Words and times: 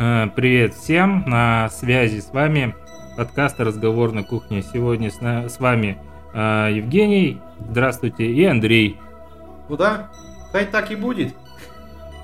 Э, 0.00 0.28
Привет 0.36 0.74
всем, 0.74 1.24
на 1.26 1.68
связи 1.70 2.20
с 2.20 2.30
вами 2.32 2.72
подкаст 3.16 3.58
«Разговор 3.58 4.12
на 4.12 4.22
кухне». 4.22 4.62
Сегодня 4.62 5.10
с, 5.10 5.20
на- 5.20 5.48
с 5.48 5.58
вами 5.58 5.98
э, 6.32 6.68
Евгений, 6.72 7.40
здравствуйте, 7.58 8.26
и 8.26 8.44
Андрей. 8.44 8.96
Куда? 9.66 10.08
Хай 10.52 10.66
так 10.66 10.92
и 10.92 10.94
будет. 10.94 11.34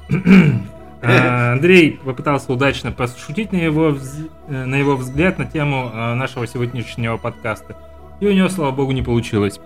Э, 1.06 1.52
Андрей 1.52 2.00
попытался 2.02 2.50
удачно 2.50 2.90
пошутить 2.90 3.52
на 3.52 3.56
его, 3.56 3.90
вз- 3.90 4.30
на 4.48 4.74
его 4.74 4.96
взгляд 4.96 5.36
на 5.38 5.44
тему 5.44 5.90
нашего 5.92 6.46
сегодняшнего 6.46 7.18
подкаста. 7.18 7.76
И 8.20 8.26
у 8.26 8.32
него, 8.32 8.48
слава 8.48 8.70
богу, 8.70 8.92
не 8.92 9.02
получилось. 9.02 9.60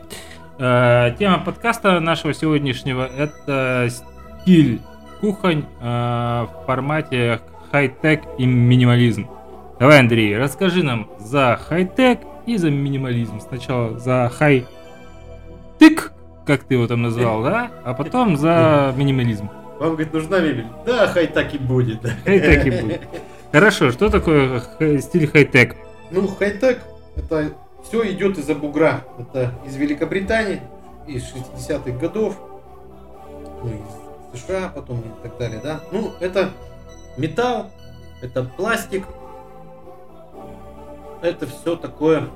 Тема 0.57 1.39
подкаста 1.47 2.01
нашего 2.01 2.35
сегодняшнего– 2.35 3.07
это 3.17 3.89
стиль 4.41 4.81
кухонь 5.21 5.65
в 5.81 6.49
формате 6.67 7.39
хай-тек 7.71 8.23
и 8.39 8.47
минимализм. 8.47 9.29
Давай, 9.79 10.01
Андрей, 10.01 10.37
расскажи 10.37 10.83
нам 10.83 11.09
за 11.19 11.59
хай-тек 11.69 12.21
и 12.47 12.57
за 12.57 12.71
минимализм. 12.71 13.41
Сначала 13.41 13.99
за 13.99 14.31
хай-тык, 14.35 16.13
как 16.47 16.65
ты 16.65 16.75
его 16.75 16.87
там 16.87 17.03
назвал, 17.03 17.43
да? 17.43 17.71
А 17.85 17.95
потом 17.95 18.37
за 18.37 18.93
минимализм. 18.97 19.51
Вам, 19.79 19.91
говорит, 19.91 20.13
нужна 20.13 20.41
мебель? 20.41 20.67
Да, 20.85 21.07
хай 21.07 21.27
так 21.29 21.55
и 21.55 21.59
будет. 21.59 22.01
да. 22.01 22.11
Хай-тек 22.25 22.67
и 22.67 22.71
будет. 22.83 23.01
Хорошо, 23.53 23.93
что 23.93 24.11
такое 24.11 24.61
стиль 25.01 25.29
хай-тек? 25.29 25.77
Ну, 26.11 26.27
хай-тек, 26.27 26.81
это 27.17 27.53
все 27.85 28.11
идет 28.13 28.39
из-за 28.39 28.55
бугра. 28.55 29.05
Это 29.19 29.53
из 29.67 29.77
Великобритании, 29.77 30.61
из 31.07 31.23
60-х 31.33 31.99
годов, 31.99 32.39
ну, 33.63 33.71
из 33.71 34.41
США 34.41 34.73
потом 34.75 35.01
и 35.01 35.23
так 35.23 35.39
далее, 35.39 35.61
да. 35.63 35.81
Ну, 35.93 36.13
это 36.21 36.51
металл, 37.19 37.71
это 38.23 38.45
пластик, 38.45 39.05
это 41.23 41.47
все 41.47 41.77
такое 41.77 42.29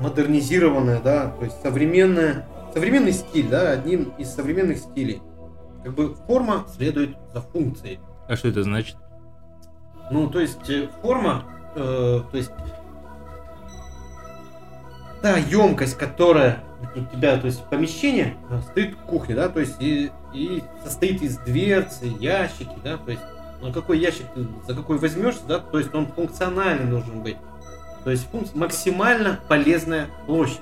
модернизированное, 0.00 1.00
да, 1.00 1.30
то 1.38 1.44
есть 1.44 1.60
современное, 1.62 2.46
современный 2.74 3.12
стиль, 3.12 3.48
да, 3.48 3.70
одним 3.70 4.12
из 4.18 4.28
современных 4.30 4.78
стилей. 4.78 5.22
Как 5.82 5.94
бы 5.94 6.14
форма 6.14 6.66
следует 6.76 7.16
за 7.32 7.40
функцией. 7.40 8.00
А 8.28 8.36
что 8.36 8.48
это 8.48 8.62
значит? 8.62 8.96
Ну, 10.10 10.28
то 10.28 10.40
есть 10.40 10.68
э, 10.68 10.88
форма, 11.02 11.44
э, 11.74 12.20
то 12.30 12.36
есть 12.36 12.50
та 15.22 15.36
емкость, 15.36 15.96
которая 15.96 16.60
у 16.94 17.04
тебя, 17.14 17.36
то 17.38 17.46
есть 17.46 17.64
помещение 17.66 18.36
э, 18.50 18.60
стоит 18.70 18.96
кухня, 18.96 19.36
да, 19.36 19.48
то 19.48 19.60
есть 19.60 19.76
и, 19.80 20.10
и 20.32 20.62
состоит 20.84 21.22
из 21.22 21.38
дверцы, 21.38 22.06
ящики, 22.20 22.74
да, 22.82 22.96
то 22.96 23.10
есть 23.10 23.22
ну, 23.60 23.72
какой 23.72 23.98
ящик 23.98 24.26
ты 24.34 24.46
за 24.66 24.74
какой 24.74 24.98
возьмешься, 24.98 25.42
да, 25.46 25.58
то 25.58 25.78
есть 25.78 25.94
он 25.94 26.06
функциональный 26.06 26.86
должен 26.86 27.22
быть. 27.22 27.36
То 28.04 28.10
есть 28.10 28.28
функция, 28.30 28.58
максимально 28.58 29.40
полезная 29.48 30.06
площадь. 30.26 30.60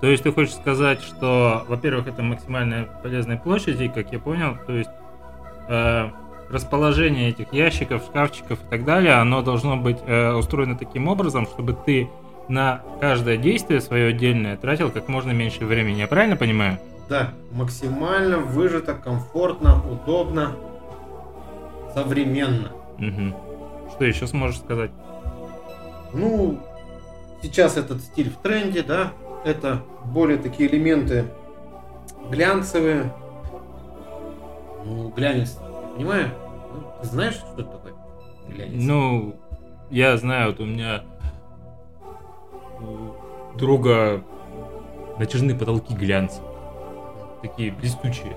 То 0.00 0.06
есть 0.06 0.22
ты 0.22 0.32
хочешь 0.32 0.54
сказать, 0.54 1.02
что, 1.02 1.64
во-первых, 1.68 2.06
это 2.06 2.22
максимальная 2.22 2.88
полезная 3.02 3.36
площадь, 3.36 3.80
и, 3.80 3.88
как 3.88 4.12
я 4.12 4.20
понял, 4.20 4.56
то 4.66 4.72
есть 4.72 4.90
э, 5.68 6.10
расположение 6.50 7.30
этих 7.30 7.52
ящиков, 7.52 8.02
шкафчиков 8.04 8.60
и 8.62 8.70
так 8.70 8.84
далее, 8.84 9.14
оно 9.14 9.42
должно 9.42 9.76
быть 9.76 9.98
э, 10.06 10.32
устроено 10.34 10.78
таким 10.78 11.08
образом, 11.08 11.46
чтобы 11.46 11.76
ты 11.84 12.08
на 12.48 12.82
каждое 13.00 13.36
действие 13.36 13.80
свое 13.80 14.08
отдельное 14.08 14.56
тратил 14.56 14.90
как 14.90 15.08
можно 15.08 15.32
меньше 15.32 15.64
времени. 15.64 15.98
Я 16.00 16.06
правильно 16.06 16.36
понимаю? 16.36 16.78
Да, 17.08 17.30
максимально 17.52 18.38
выжито, 18.38 18.94
комфортно, 18.94 19.82
удобно, 19.90 20.56
современно. 21.94 22.72
Мгм. 22.98 23.34
Что 23.90 24.04
еще 24.04 24.26
сможешь 24.26 24.58
сказать? 24.58 24.90
Ну, 26.12 26.58
сейчас 27.42 27.76
этот 27.76 28.00
стиль 28.00 28.30
в 28.30 28.36
тренде, 28.36 28.82
да, 28.82 29.12
это 29.44 29.82
более 30.04 30.38
такие 30.38 30.70
элементы 30.70 31.26
глянцевые. 32.30 33.12
Ну, 34.84 35.08
глянец, 35.10 35.58
понимаю, 35.94 36.30
ну, 36.72 36.82
ты 37.00 37.08
знаешь, 37.08 37.34
что 37.34 37.52
это 37.54 37.64
такое? 37.64 37.92
Глянец. 38.48 38.82
Ну, 38.82 39.36
я 39.90 40.16
знаю, 40.16 40.50
вот 40.50 40.60
у 40.60 40.64
меня 40.64 41.02
у 42.80 43.56
друга 43.58 44.22
натяжные 45.18 45.56
потолки 45.56 45.94
глянца. 45.94 46.40
Такие 47.42 47.72
блестучие. 47.72 48.36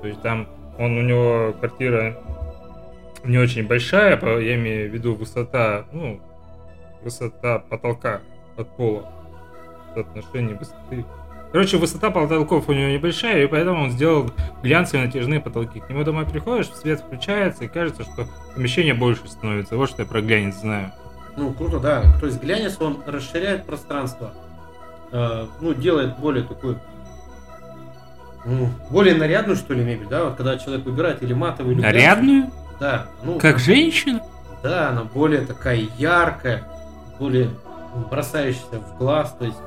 То 0.00 0.08
есть 0.08 0.22
там 0.22 0.48
он 0.78 0.96
у 0.96 1.02
него 1.02 1.52
квартира 1.58 2.16
не 3.24 3.38
очень 3.38 3.66
большая, 3.66 4.16
по- 4.16 4.38
я 4.38 4.54
имею 4.56 4.90
в 4.90 4.94
виду 4.94 5.14
высота, 5.14 5.86
ну, 5.92 6.20
высота 7.02 7.58
потолка 7.58 8.20
от 8.56 8.68
пола. 8.76 9.10
Соотношение 9.94 10.56
высоты. 10.56 11.04
Короче, 11.50 11.78
высота 11.78 12.10
потолков 12.10 12.68
у 12.68 12.72
него 12.72 12.88
небольшая, 12.90 13.44
и 13.44 13.46
поэтому 13.46 13.84
он 13.84 13.90
сделал 13.90 14.30
глянцевые 14.62 15.06
натяжные 15.06 15.40
потолки. 15.40 15.80
К 15.80 15.88
нему 15.88 16.04
домой 16.04 16.26
приходишь, 16.26 16.68
свет 16.74 17.00
включается, 17.00 17.64
и 17.64 17.68
кажется, 17.68 18.02
что 18.02 18.26
помещение 18.54 18.92
больше 18.92 19.26
становится. 19.28 19.76
Вот 19.76 19.88
что 19.88 20.02
я 20.02 20.08
про 20.08 20.20
глянец 20.20 20.56
знаю. 20.56 20.92
Ну, 21.38 21.52
круто, 21.54 21.78
да. 21.80 22.02
То 22.20 22.26
есть 22.26 22.42
глянец, 22.42 22.76
он 22.80 22.98
расширяет 23.06 23.64
пространство, 23.64 24.32
э, 25.10 25.46
ну, 25.62 25.72
делает 25.72 26.18
более 26.18 26.44
такую, 26.44 26.78
ну, 28.44 28.68
более 28.90 29.14
нарядную, 29.14 29.56
что 29.56 29.72
ли, 29.72 29.82
мебель, 29.82 30.06
да, 30.08 30.24
вот 30.24 30.36
когда 30.36 30.58
человек 30.58 30.84
выбирает 30.84 31.22
или 31.22 31.32
матовую, 31.32 31.76
или 31.76 31.80
глянцевую. 31.80 32.50
Да, 32.80 33.06
ну, 33.22 33.38
Как 33.38 33.58
женщина? 33.58 34.22
Да, 34.62 34.90
она 34.90 35.04
более 35.04 35.42
такая 35.42 35.86
яркая, 35.98 36.64
более 37.18 37.50
бросающаяся 38.10 38.80
в 38.80 38.98
глаз. 38.98 39.34
То 39.38 39.44
есть, 39.44 39.58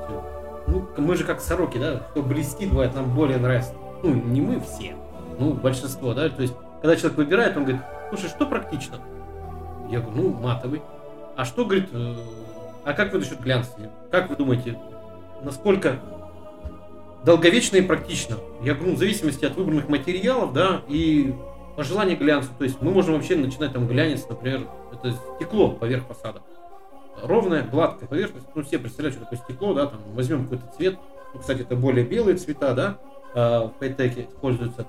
ну, 0.66 0.88
мы 0.96 1.16
же 1.16 1.24
как 1.24 1.40
сороки, 1.40 1.78
да, 1.78 2.02
кто 2.10 2.22
блестит, 2.22 2.70
бывает, 2.70 2.94
нам 2.94 3.14
более 3.14 3.38
нравится. 3.38 3.72
Ну, 4.02 4.14
не 4.14 4.40
мы 4.40 4.60
все, 4.60 4.94
ну, 5.38 5.52
большинство, 5.54 6.14
да. 6.14 6.28
То 6.28 6.42
есть, 6.42 6.54
когда 6.80 6.96
человек 6.96 7.18
выбирает, 7.18 7.56
он 7.56 7.64
говорит, 7.64 7.82
слушай, 8.08 8.28
что 8.28 8.46
практично? 8.46 8.98
Я 9.90 10.00
говорю, 10.00 10.22
ну, 10.22 10.30
матовый. 10.30 10.82
А 11.36 11.44
что, 11.44 11.64
говорит, 11.64 11.88
э, 11.92 12.14
а 12.84 12.92
как 12.92 13.12
вы 13.12 13.20
насчет 13.20 13.40
глянца? 13.40 13.70
Как 14.10 14.28
вы 14.28 14.36
думаете, 14.36 14.78
насколько 15.42 15.98
долговечно 17.24 17.76
и 17.76 17.82
практично? 17.82 18.36
Я 18.62 18.74
говорю, 18.74 18.90
ну, 18.90 18.96
в 18.96 18.98
зависимости 18.98 19.44
от 19.44 19.56
выбранных 19.56 19.88
материалов, 19.88 20.52
да, 20.52 20.82
и 20.88 21.34
пожелание 21.76 22.16
глянца. 22.16 22.48
То 22.58 22.64
есть 22.64 22.80
мы 22.80 22.90
можем 22.90 23.14
вообще 23.14 23.36
начинать 23.36 23.72
там 23.72 23.86
глянец, 23.86 24.26
например, 24.28 24.66
это 24.92 25.14
стекло 25.36 25.70
поверх 25.70 26.04
фасада. 26.06 26.40
Ровная, 27.22 27.62
гладкая 27.62 28.08
поверхность. 28.08 28.46
Ну, 28.54 28.62
все 28.62 28.78
представляют, 28.78 29.14
что 29.16 29.24
такое 29.24 29.38
стекло, 29.38 29.74
да, 29.74 29.86
там 29.86 30.00
возьмем 30.14 30.44
какой-то 30.44 30.64
цвет. 30.76 30.96
Ну, 31.34 31.40
кстати, 31.40 31.60
это 31.60 31.76
более 31.76 32.04
белые 32.04 32.36
цвета, 32.36 32.74
да, 32.74 32.98
а, 33.34 33.68
в 33.68 33.78
хай-теке 33.78 34.26
используются. 34.30 34.86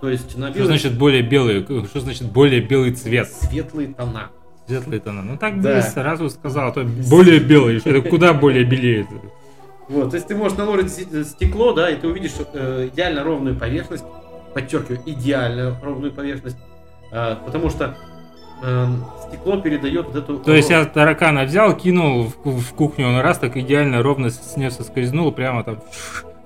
То 0.00 0.08
есть 0.08 0.36
на 0.36 0.48
Что 0.48 0.54
белый 0.58 0.66
значит 0.68 0.98
более 0.98 1.22
белый? 1.22 1.62
Что 1.86 2.00
значит 2.00 2.30
более 2.30 2.60
белый 2.60 2.92
цвет? 2.92 3.28
светлые 3.28 3.88
тона. 3.94 4.30
Светлый 4.66 5.00
тона. 5.00 5.22
Ну 5.22 5.36
так 5.36 5.60
Да. 5.60 5.80
сразу 5.82 6.28
сказал, 6.30 6.68
а 6.68 6.72
то 6.72 6.84
более 7.10 7.40
белый. 7.40 7.80
Что 7.80 7.90
это 7.90 8.08
куда 8.08 8.32
более 8.34 8.64
белее? 8.64 9.06
Вот, 9.88 10.10
то 10.10 10.16
есть 10.16 10.28
ты 10.28 10.34
можешь 10.34 10.56
наложить 10.56 10.90
с- 10.92 11.30
стекло, 11.30 11.72
да, 11.72 11.90
и 11.90 11.96
ты 11.96 12.06
увидишь 12.08 12.32
э, 12.54 12.88
идеально 12.92 13.22
ровную 13.24 13.56
поверхность, 13.58 14.04
подчеркиваю, 14.54 15.00
идеально 15.04 15.76
ровную 15.82 16.12
поверхность, 16.12 16.56
а, 17.12 17.36
потому 17.44 17.70
что 17.70 17.96
эм, 18.62 19.04
стекло 19.28 19.60
передает 19.60 20.06
вот 20.06 20.16
эту... 20.16 20.38
То 20.38 20.54
есть 20.54 20.70
я 20.70 20.84
таракана 20.84 21.44
взял, 21.44 21.76
кинул 21.76 22.24
в, 22.24 22.36
ку- 22.36 22.50
в 22.52 22.72
кухню, 22.74 23.08
он 23.08 23.20
раз 23.20 23.38
так 23.38 23.56
идеально 23.56 24.02
ровно 24.02 24.30
с 24.30 24.56
нее 24.56 24.70
соскользнул, 24.70 25.32
прямо 25.32 25.64
там 25.64 25.80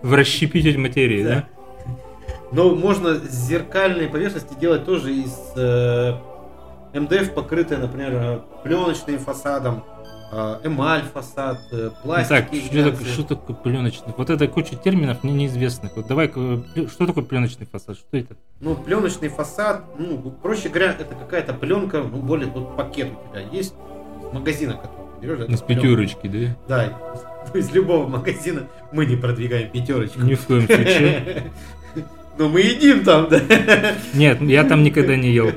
в 0.03 0.15
расщепитель 0.15 0.79
материи, 0.79 1.23
да? 1.23 1.45
Но 2.51 2.75
можно 2.75 3.15
зеркальные 3.17 4.09
поверхности 4.09 4.55
делать 4.59 4.87
тоже 4.87 5.13
из 5.13 5.53
э, 5.55 6.15
МДФ, 6.95 7.35
покрытые, 7.35 7.79
например, 7.79 8.11
э, 8.15 8.41
пленочным 8.63 9.19
фасадом, 9.19 9.85
э, 9.98 9.98
эмаль 10.33 11.03
фасад, 11.13 11.59
э, 11.73 11.91
пластик. 12.03 12.29
Так, 12.29 12.49
что, 12.55 12.91
так- 12.93 13.07
что 13.07 13.23
такое 13.23 13.57
пленочный? 13.57 14.13
Вот 14.17 14.29
это 14.31 14.47
куча 14.47 14.77
терминов 14.77 15.25
мне 15.25 15.33
неизвестных. 15.33 15.97
Вот 15.97 16.07
давай, 16.07 16.29
что 16.29 17.07
такое 17.07 17.25
пленочный 17.25 17.67
фасад? 17.67 17.97
Что 17.97 18.17
это? 18.17 18.37
Ну, 18.61 18.75
пленочный 18.75 19.29
фасад, 19.29 19.85
ну, 19.99 20.19
проще 20.43 20.69
говоря, 20.69 20.95
это 20.99 21.15
какая-то 21.15 21.55
пленка, 21.55 22.03
ну, 22.03 22.19
более 22.19 22.49
вот 22.49 22.77
пакет 22.77 23.09
у 23.09 23.31
тебя 23.33 23.41
есть, 23.51 23.75
магазина, 24.33 24.75
который 24.75 25.21
берешь. 25.21 25.49
Из 25.49 25.63
пленка. 25.63 25.83
пятерочки, 25.83 26.27
да? 26.69 26.93
Да, 26.93 27.59
из 27.59 27.71
любого 27.73 28.07
магазина 28.07 28.67
мы 28.93 29.07
не 29.07 29.17
продвигаем 29.17 29.71
пятерочку. 29.71 30.21
Ни 30.21 30.35
в 30.35 30.45
коем 30.47 30.67
случае. 30.67 31.51
Но 32.39 32.49
мы 32.49 32.61
едим 32.61 33.03
там, 33.03 33.29
да. 33.29 33.41
Нет, 34.15 34.41
я 34.43 34.63
там 34.65 34.83
никогда 34.85 35.17
не 35.17 35.31
ел. 35.33 35.51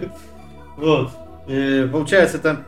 Вот. 0.78 1.12
Э, 1.48 1.88
Получается, 1.92 2.38
это, 2.38 2.62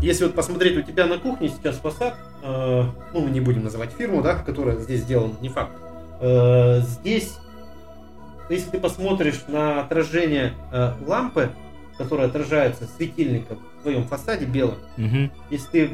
если 0.00 0.24
вот 0.24 0.34
посмотреть 0.34 0.76
у 0.78 0.82
тебя 0.82 1.06
на 1.06 1.18
кухне 1.18 1.48
сейчас 1.48 1.76
фасад, 1.76 2.14
э, 2.42 2.84
ну, 3.12 3.20
мы 3.20 3.30
не 3.30 3.40
будем 3.40 3.64
называть 3.64 3.90
фирму, 3.92 4.22
да, 4.22 4.34
которая 4.36 4.76
здесь 4.78 5.00
сделана, 5.00 5.34
не 5.40 5.48
факт. 5.48 5.72
Э, 6.20 6.80
Здесь, 6.80 7.34
если 8.48 8.70
ты 8.70 8.78
посмотришь 8.80 9.42
на 9.48 9.80
отражение 9.82 10.54
э, 10.72 10.92
лампы, 11.06 11.50
которая 11.98 12.28
отражается 12.28 12.86
светильником, 12.96 13.58
в 13.78 13.82
твоем 13.82 14.04
фасаде 14.04 14.44
белом, 14.44 14.76
Мгм. 14.96 15.30
если 15.50 15.68
ты 15.70 15.90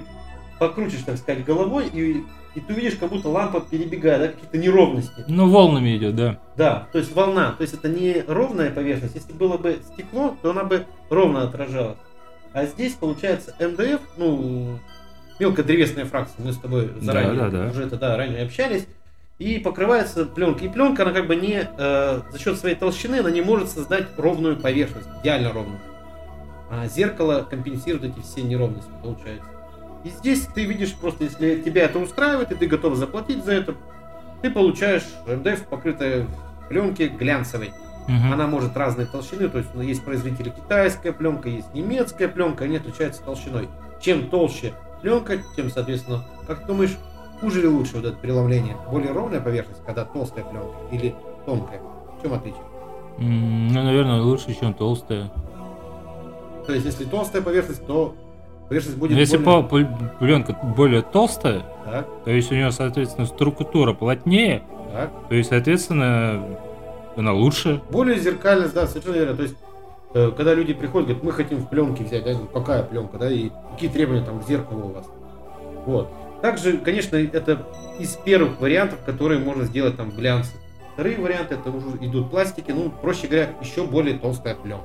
покрутишь, 0.58 1.02
так 1.04 1.16
сказать, 1.18 1.44
головой, 1.44 1.86
и, 1.92 2.24
и 2.54 2.60
ты 2.60 2.72
увидишь, 2.72 2.94
как 2.96 3.10
будто 3.10 3.28
лампа 3.28 3.60
перебегает, 3.60 4.20
да, 4.20 4.28
какие-то 4.28 4.56
неровности. 4.58 5.24
Ну, 5.28 5.50
волнами 5.50 5.96
идет, 5.96 6.16
да. 6.16 6.38
Да, 6.56 6.88
то 6.92 6.98
есть 6.98 7.14
волна, 7.14 7.52
то 7.52 7.62
есть 7.62 7.74
это 7.74 7.88
не 7.88 8.24
ровная 8.26 8.70
поверхность. 8.70 9.14
Если 9.14 9.32
было 9.32 9.58
бы 9.58 9.80
стекло, 9.92 10.34
то 10.42 10.50
она 10.50 10.64
бы 10.64 10.86
ровно 11.10 11.42
отражалась. 11.42 11.98
А 12.56 12.64
здесь 12.64 12.94
получается 12.94 13.54
МДФ, 13.60 14.00
ну, 14.16 14.78
мелкодревесная 15.38 16.06
фракция, 16.06 16.42
мы 16.42 16.54
с 16.54 16.56
тобой 16.56 16.90
заранее 17.02 17.34
да, 17.34 17.50
да. 17.50 17.66
уже 17.68 17.82
это, 17.82 17.96
да, 17.96 18.16
ранее 18.16 18.46
общались. 18.46 18.86
И 19.38 19.58
покрывается 19.58 20.24
пленкой. 20.24 20.68
И 20.68 20.70
пленка, 20.70 21.02
она 21.02 21.12
как 21.12 21.26
бы 21.26 21.36
не, 21.36 21.68
э, 21.76 22.20
за 22.32 22.38
счет 22.38 22.58
своей 22.58 22.74
толщины, 22.74 23.16
она 23.16 23.30
не 23.30 23.42
может 23.42 23.68
создать 23.68 24.06
ровную 24.16 24.56
поверхность, 24.56 25.06
идеально 25.20 25.52
ровную. 25.52 25.78
А 26.70 26.86
зеркало 26.86 27.46
компенсирует 27.48 28.04
эти 28.04 28.24
все 28.24 28.40
неровности, 28.40 28.90
получается. 29.02 29.50
И 30.04 30.08
здесь 30.08 30.48
ты 30.54 30.64
видишь 30.64 30.94
просто, 30.94 31.24
если 31.24 31.60
тебя 31.60 31.84
это 31.84 31.98
устраивает, 31.98 32.52
и 32.52 32.54
ты 32.54 32.66
готов 32.66 32.96
заплатить 32.96 33.44
за 33.44 33.52
это, 33.52 33.74
ты 34.40 34.50
получаешь 34.50 35.04
МДФ, 35.26 35.66
покрытая 35.66 36.22
в 36.24 36.68
пленке 36.70 37.08
глянцевой. 37.08 37.74
Мгм. 38.08 38.32
Она 38.32 38.46
может 38.46 38.76
разной 38.76 39.06
толщины, 39.06 39.48
то 39.48 39.58
есть 39.58 39.70
ну, 39.74 39.82
есть 39.82 40.04
производители 40.04 40.50
китайская 40.50 41.12
пленка, 41.12 41.48
есть 41.48 41.74
немецкая 41.74 42.28
пленка, 42.28 42.64
они 42.64 42.76
отличаются 42.76 43.22
толщиной. 43.22 43.68
Чем 44.00 44.28
толще 44.28 44.72
пленка, 45.02 45.38
тем, 45.56 45.70
соответственно, 45.70 46.24
как 46.46 46.60
ты 46.60 46.66
думаешь, 46.66 46.96
хуже 47.40 47.60
или 47.60 47.66
лучше 47.66 47.96
вот 47.96 48.04
это 48.04 48.16
преломление? 48.16 48.76
Более 48.90 49.12
ровная 49.12 49.40
поверхность, 49.40 49.82
когда 49.84 50.04
толстая 50.04 50.44
пленка, 50.44 50.76
или 50.92 51.14
тонкая? 51.44 51.80
В 52.18 52.22
чем 52.22 52.32
отличие? 52.34 52.60
Ну, 53.18 53.82
наверное, 53.82 54.20
лучше, 54.22 54.54
чем 54.58 54.72
толстая. 54.74 55.30
То 56.66 56.72
есть, 56.72 56.84
если 56.86 57.04
толстая 57.04 57.42
поверхность, 57.42 57.86
то 57.86 58.14
поверхность 58.68 58.98
будет 58.98 59.12
Но 59.12 59.18
если 59.18 59.36
более- 59.38 59.88
пленка 60.18 60.52
более 60.76 61.02
толстая, 61.02 61.62
Так, 61.84 62.06
то 62.24 62.30
есть 62.30 62.50
у 62.50 62.54
нее, 62.54 62.70
соответственно, 62.72 63.26
структура 63.26 63.94
плотнее, 63.94 64.62
так. 64.92 65.10
то 65.28 65.34
есть, 65.34 65.48
соответственно, 65.50 66.42
она 67.16 67.32
лучше. 67.32 67.80
Более 67.90 68.18
зеркальность, 68.18 68.74
да, 68.74 68.86
совершенно 68.86 69.14
верно. 69.16 69.36
То 69.36 69.42
есть, 69.42 69.56
э, 70.14 70.30
когда 70.36 70.54
люди 70.54 70.74
приходят, 70.74 71.08
говорят, 71.08 71.24
мы 71.24 71.32
хотим 71.32 71.58
в 71.58 71.68
пленке 71.68 72.04
взять, 72.04 72.24
да, 72.24 72.32
говорю, 72.32 72.48
какая 72.52 72.82
пленка, 72.82 73.18
да, 73.18 73.30
и 73.30 73.50
какие 73.72 73.88
требования 73.90 74.24
там 74.24 74.40
к 74.40 74.46
зеркалу 74.46 74.86
у 74.88 74.92
вас. 74.92 75.06
Вот. 75.86 76.08
Также, 76.42 76.76
конечно, 76.78 77.16
это 77.16 77.66
из 77.98 78.10
первых 78.16 78.60
вариантов, 78.60 78.98
которые 79.04 79.40
можно 79.40 79.64
сделать 79.64 79.96
там 79.96 80.10
в 80.10 80.16
глянце. 80.16 80.52
Вторые 80.94 81.18
варианты, 81.18 81.54
это 81.54 81.70
уже 81.70 81.88
идут 82.00 82.30
пластики, 82.30 82.70
ну, 82.70 82.90
проще 82.90 83.26
говоря, 83.26 83.50
еще 83.60 83.84
более 83.86 84.18
толстая 84.18 84.54
пленка. 84.54 84.84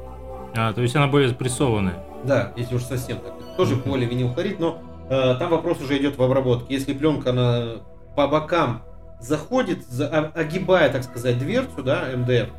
А, 0.56 0.74
то 0.74 0.82
есть 0.82 0.96
она 0.96 1.08
более 1.08 1.30
спрессованная. 1.30 2.04
Да, 2.24 2.52
если 2.56 2.76
уж 2.76 2.84
совсем 2.84 3.18
так. 3.20 3.34
Тоже 3.58 3.76
Мгм. 3.76 3.84
поливинилхлорид, 3.92 4.60
но 4.60 4.80
э, 5.10 5.36
там 5.40 5.50
вопрос 5.50 5.82
уже 5.82 5.98
идет 5.98 6.18
в 6.18 6.24
обработке. 6.24 6.74
Если 6.74 6.94
пленка 6.94 7.30
она 7.32 7.78
по 8.16 8.28
бокам 8.28 8.84
заходит, 9.22 9.88
за- 9.88 10.32
огибая, 10.34 10.92
так 10.92 11.04
сказать, 11.04 11.40
дверцу, 11.40 11.84
да, 11.84 12.06
МДФ, 12.16 12.50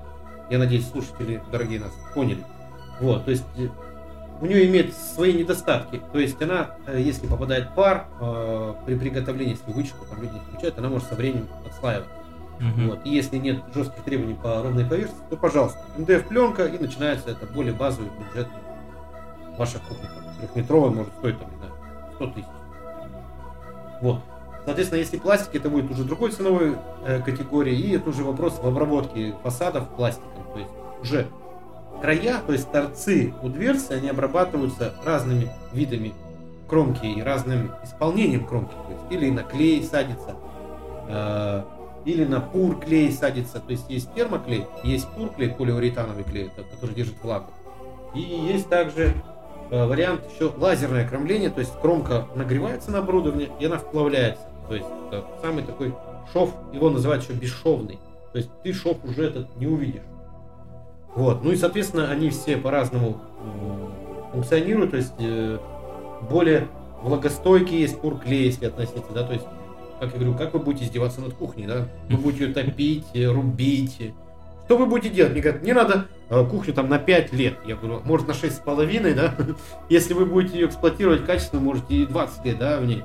я 0.51 0.59
надеюсь, 0.59 0.89
слушатели 0.89 1.43
дорогие 1.51 1.81
нас 1.81 1.93
поняли. 2.15 2.45
Вот, 3.01 3.25
то 3.25 3.31
есть 3.31 3.45
э, 3.57 3.69
у 4.41 4.47
нее 4.47 4.67
имеет 4.67 4.95
свои 4.97 5.33
недостатки. 5.33 6.01
То 6.13 6.19
есть 6.19 6.41
она, 6.41 6.77
э, 6.87 7.01
если 7.01 7.27
попадает 7.27 7.75
пар 7.75 8.07
э, 8.21 8.75
при 8.87 8.97
приготовлении, 8.97 9.55
если 9.55 9.73
вычку 9.73 10.05
там 10.05 10.23
люди 10.23 10.35
не 10.35 10.41
включают, 10.41 10.79
она 10.79 10.89
может 10.89 11.09
со 11.09 11.15
временем 11.15 11.49
отслаиваться. 11.67 12.13
Мгм. 12.61 12.91
Вот. 12.91 13.01
И 13.05 13.11
если 13.11 13.39
нет 13.39 13.63
жестких 13.75 14.03
требований 14.05 14.35
по 14.35 14.63
ровной 14.63 14.85
поверхности, 14.85 15.23
то, 15.31 15.37
пожалуйста, 15.37 15.81
МДФ 15.97 16.29
пленка 16.29 16.67
и 16.67 16.79
начинается 16.79 17.31
это 17.31 17.47
более 17.47 17.73
базовый 17.73 18.11
бюджет. 18.11 18.47
Ваша 19.59 19.79
кухня 19.81 20.09
трехметровая 20.39 20.91
может 20.91 21.13
стоить 21.15 21.39
там, 21.39 21.51
не 21.51 21.57
знаю, 21.57 21.73
100 22.15 22.27
тысяч. 22.29 22.49
Вот. 24.01 24.21
Соответственно, 24.65 25.01
если 25.01 25.19
пластик, 25.19 25.55
это 25.57 25.69
будет 25.69 25.91
уже 25.91 26.05
другой 26.05 26.31
ценовой 26.31 26.77
э, 27.05 27.21
категории, 27.21 27.77
и 27.77 27.97
это 27.97 28.11
уже 28.11 28.23
вопрос 28.23 28.61
в 28.63 28.67
обработке 28.67 29.35
фасадов 29.43 29.89
пластиком. 29.97 30.45
То 30.53 30.59
есть 30.59 30.71
уже 31.01 31.27
края, 32.01 32.41
то 32.47 32.53
есть 32.53 32.71
торцы 32.71 33.35
у 33.43 33.49
дверцы, 33.49 33.93
они 33.93 34.09
обрабатываются 34.09 34.95
разными 35.05 35.49
видами 35.73 36.13
кромки 36.69 37.07
и 37.07 37.21
разным 37.21 37.73
исполнением 37.83 38.47
кромки. 38.47 38.73
То 38.73 38.93
есть 38.93 39.05
или 39.11 39.31
на 39.31 39.43
клей 39.43 39.83
садится, 39.83 40.37
э, 41.09 41.63
или 42.05 42.25
на 42.25 42.41
пур 42.41 42.79
клей 42.79 43.11
садится. 43.11 43.59
То 43.59 43.73
есть 43.73 43.91
есть 43.91 44.15
термоклей, 44.15 44.67
есть 44.85 45.09
пур 45.09 45.31
клей, 45.31 45.51
полиуретановый 45.51 46.23
клей, 46.23 46.51
который 46.71 46.95
держит 46.95 47.17
влагу. 47.21 47.51
И 48.15 48.21
есть 48.21 48.69
также 48.69 49.15
э, 49.71 49.87
вариант 49.87 50.23
еще 50.33 50.53
лазерное 50.57 51.07
кромление, 51.09 51.51
то 51.51 51.61
есть 51.61 51.73
кромка 51.81 52.29
нагревается 52.37 52.93
на 52.93 52.99
оборудование 52.99 53.51
и 53.59 53.67
она 53.67 53.79
вплавляется. 53.79 54.52
То 54.69 54.75
есть 54.75 54.89
это 55.09 55.25
самый 55.41 55.65
такой 55.65 55.95
шов, 56.33 56.55
его 56.73 56.91
называют 56.91 57.25
еще 57.25 57.35
бесшовный. 57.35 57.99
То 58.33 58.39
есть 58.39 58.51
ты 58.63 58.73
шов 58.73 58.97
уже 59.05 59.27
этот 59.27 59.55
не 59.57 59.67
увидишь. 59.67 60.03
Вот. 61.15 61.45
Ну 61.45 61.53
и, 61.53 61.57
соответственно, 61.57 62.11
они 62.11 62.31
все 62.31 62.57
по-разному 62.57 63.21
функционируют. 64.33 64.93
То 64.93 64.97
есть 64.97 65.13
э, 65.19 65.59
более 66.31 66.69
влагостойкий 67.03 67.81
есть 67.81 68.01
пурклей, 68.01 68.47
если 68.47 68.67
относиться, 68.67 69.13
да, 69.13 69.25
то 69.25 69.33
есть, 69.33 69.45
как 70.01 70.13
я 70.13 70.19
говорю, 70.19 70.35
как 70.35 70.55
вы 70.55 70.61
будете 70.61 70.87
издеваться 70.87 71.21
над 71.21 71.35
кухней, 71.35 71.67
да? 71.67 71.89
Вы 72.09 72.17
будете 72.17 72.47
ее 72.47 72.55
топить, 72.55 73.07
э, 73.15 73.27
рубить. 73.27 74.13
Что 74.65 74.77
вы 74.79 74.87
будете 74.87 75.15
делать? 75.15 75.33
Мне 75.33 75.43
говорят, 75.43 75.63
мне 75.63 75.75
надо 75.75 76.07
э, 76.31 76.47
кухню 76.47 76.73
там 76.73 76.89
на 76.89 76.99
5 76.99 77.33
лет. 77.33 77.59
Я 77.67 77.77
говорю, 77.77 78.01
может 78.05 78.27
на 78.29 78.35
6 78.35 78.57
с 78.57 78.59
половиной, 78.61 79.15
да? 79.15 79.35
Если 79.91 80.15
вы 80.15 80.25
будете 80.25 80.59
ее 80.59 80.67
эксплуатировать 80.67 81.27
качественно, 81.27 81.61
можете 81.61 81.95
и 81.95 82.07
20 82.07 82.45
лет, 82.47 82.59
да, 82.59 82.79
в 82.79 82.87
ней. 82.87 83.03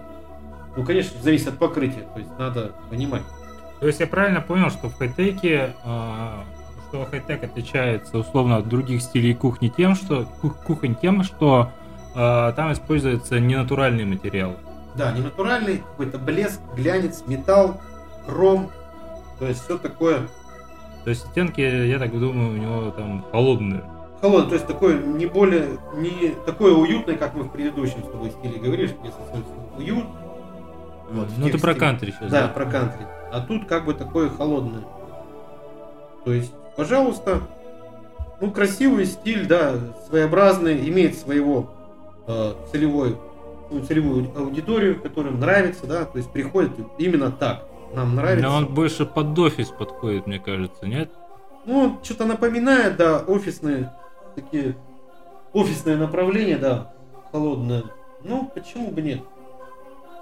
Ну, 0.78 0.84
конечно, 0.86 1.20
зависит 1.22 1.48
от 1.50 1.58
покрытия, 1.58 2.08
то 2.14 2.20
есть 2.20 2.32
надо 2.38 2.72
понимать. 2.90 3.24
То 3.80 3.88
есть 3.88 4.00
я 4.00 4.08
правильно 4.08 4.42
понял, 4.42 4.70
что 4.70 4.90
в 4.90 4.98
хай-теке, 4.98 5.74
а, 5.84 6.44
что 6.88 7.06
хай-тек 7.10 7.44
отличается 7.44 8.18
условно 8.20 8.58
от 8.58 8.68
других 8.70 9.02
стилей 9.02 9.34
кухни 9.34 9.70
тем, 9.70 9.96
что 9.96 10.26
кух- 10.42 10.58
кухонь 10.64 10.96
тем, 10.96 11.24
что 11.24 11.72
а, 12.16 12.52
там 12.54 12.72
используется 12.74 13.40
ненатуральный 13.40 14.06
материал. 14.06 14.56
Да, 14.96 15.12
не 15.12 15.22
натуральный, 15.22 15.80
какой-то 15.80 16.18
блеск, 16.20 16.60
глянец, 16.76 17.24
металл, 17.28 17.82
хром. 18.28 18.70
То 19.40 19.48
есть 19.48 19.64
все 19.64 19.78
такое 19.78 20.22
То 21.04 21.10
есть 21.12 21.28
стенки, 21.28 21.62
я 21.62 22.00
так 22.00 22.12
думаю, 22.18 22.52
у 22.54 22.58
него 22.58 22.92
там 22.92 23.24
холодные. 23.32 23.84
холодное, 24.22 24.50
то 24.50 24.56
есть 24.56 24.68
такое 24.68 25.00
не 25.02 25.26
более, 25.28 25.78
не 25.96 26.30
такое 26.46 26.74
уютное, 26.74 27.16
как 27.16 27.34
мы 27.36 27.44
в 27.44 27.52
предыдущем 27.52 28.04
с 28.04 28.12
тобой 28.12 28.32
стиле 28.32 28.60
говорили, 28.60 28.88
что 28.88 28.98
если 29.04 29.92
уют. 29.92 30.06
Вот, 31.10 31.30
ну 31.38 31.50
ты 31.50 31.58
про 31.58 31.74
кантри 31.74 32.12
сейчас, 32.12 32.32
Да, 32.32 32.48
про 32.48 32.66
кантри. 32.66 33.06
А 33.32 33.42
тут 33.42 33.66
как 33.66 33.86
бы 33.86 33.94
такое 33.94 34.30
холодное. 34.30 34.84
То 36.26 36.34
есть, 36.34 36.54
пожалуйста, 36.76 37.42
ну 38.42 38.52
красивый 38.52 39.06
стиль, 39.06 39.48
да, 39.48 39.76
своеобразный, 40.08 40.88
имеет 40.90 41.18
своего 41.18 41.72
э, 42.28 42.54
целевой, 42.72 43.18
ну, 43.70 43.86
целевую 43.86 44.32
аудиторию, 44.38 45.02
которым 45.02 45.40
нравится, 45.40 45.88
да, 45.88 46.06
то 46.06 46.18
есть 46.18 46.32
приходит 46.32 46.72
именно 46.98 47.32
так. 47.32 47.66
Нам 47.94 48.16
нравится. 48.16 48.48
Но 48.48 48.56
он 48.56 48.74
больше 48.74 49.06
под 49.06 49.38
офис 49.40 49.70
подходит, 49.70 50.28
мне 50.28 50.40
кажется, 50.40 50.86
нет? 50.86 51.10
Ну, 51.66 52.00
что-то 52.04 52.26
напоминает, 52.26 52.98
да, 52.98 53.20
офисные 53.20 53.92
такие 54.36 54.76
офисное 55.54 55.98
направление, 55.98 56.58
да, 56.58 56.94
холодное. 57.32 57.84
Ну, 58.24 58.52
почему 58.54 58.92
бы 58.92 59.02
нет? 59.02 59.22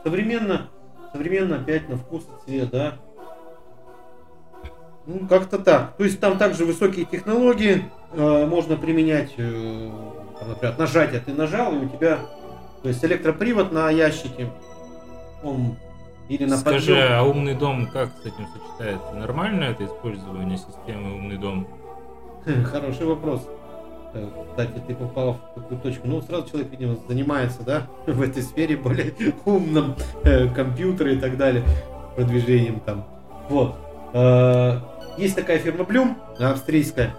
Современно, 0.04 0.70
современно 1.16 1.58
опять 1.58 1.88
на 1.88 1.98
вкус 1.98 2.24
и 2.48 2.60
цвет, 2.60 2.70
да. 2.72 2.94
Ну, 5.06 5.28
как-то 5.28 5.60
так. 5.60 5.96
То 5.98 6.04
есть 6.04 6.20
там 6.20 6.38
также 6.38 6.66
высокие 6.66 7.06
технологии 7.06 7.86
э, 8.12 8.46
можно 8.46 8.76
применять, 8.76 9.34
э, 9.38 9.92
там, 10.40 10.50
например, 10.50 10.78
нажатие. 10.78 11.22
Ты 11.22 11.34
нажал, 11.34 11.74
и 11.76 11.86
у 11.86 11.90
тебя, 11.90 12.20
то 12.82 12.90
есть 12.90 13.04
электропривод 13.06 13.72
на 13.72 13.90
ящике, 13.92 14.52
он 15.44 15.78
или 16.28 16.46
на 16.46 16.58
Скажи, 16.58 16.94
подъем. 16.94 17.14
а 17.14 17.24
умный 17.24 17.54
дом 17.54 17.88
как 17.88 18.10
с 18.24 18.26
этим 18.26 18.48
сочетается? 18.48 19.14
Нормально 19.14 19.66
это 19.66 19.86
использование 19.86 20.58
системы 20.58 21.14
умный 21.16 21.38
дом? 21.38 21.68
Хороший 22.66 23.06
вопрос. 23.06 23.48
Э, 24.16 24.28
Кстати, 24.50 24.82
ты 24.88 24.96
попал 24.96 25.34
в 25.56 25.60
такую 25.62 25.80
точку. 25.82 26.08
Ну, 26.08 26.22
сразу 26.22 26.50
человек, 26.50 26.72
видимо, 26.72 26.96
занимается, 27.08 27.64
да, 27.64 27.88
в 28.08 28.22
этой 28.22 28.42
сфере 28.42 28.78
более 28.78 29.14
умном, 29.46 29.96
э, 30.24 30.48
компьютеры 30.50 31.16
и 31.16 31.20
так 31.20 31.38
далее, 31.38 31.64
продвижением 32.16 32.80
там. 32.80 33.06
Вот. 33.50 33.76
Э, 34.14 34.80
Есть 35.18 35.36
такая 35.36 35.60
фирма 35.60 35.84
Bloom, 35.84 36.16
австрийская. 36.40 37.14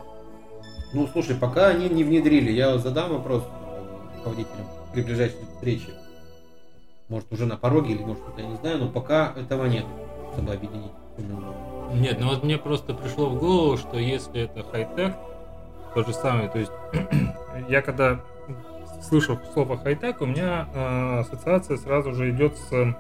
Ну, 0.95 1.07
слушай, 1.13 1.37
пока 1.37 1.69
они 1.69 1.89
не 1.89 2.05
внедрили, 2.05 2.51
я 2.51 2.79
задам 2.79 3.13
вопрос 3.13 3.45
э, 3.45 4.17
руководителям 4.19 4.67
при 4.95 5.03
ближайшей 5.03 5.37
встрече. 5.55 5.89
Может, 7.09 7.31
уже 7.33 7.45
на 7.47 7.57
пороге 7.57 7.95
или 7.95 8.03
может, 8.03 8.23
я 8.39 8.45
не 8.47 8.57
знаю, 8.57 8.79
но 8.79 8.89
пока 8.89 9.33
этого 9.37 9.67
нет, 9.67 9.85
чтобы 10.33 10.53
объединить. 10.53 10.91
Нет, 11.95 12.19
ну 12.21 12.29
вот 12.31 12.43
мне 12.43 12.59
просто 12.59 12.95
пришло 12.95 13.29
в 13.29 13.39
голову, 13.39 13.77
что 13.77 13.99
если 13.99 14.43
это 14.43 14.65
хай-тек, 14.71 15.15
то 15.97 16.05
же 16.05 16.13
самое, 16.13 16.51
то 16.51 16.59
есть 16.59 16.73
я 17.71 17.81
когда 17.81 18.21
слышу 19.03 19.41
слово 19.55 19.79
хай-тек, 19.79 20.21
у 20.21 20.27
меня 20.27 20.69
э, 20.75 21.21
ассоциация 21.21 21.79
сразу 21.79 22.13
же 22.13 22.31
идет 22.31 22.59
с, 22.59 22.95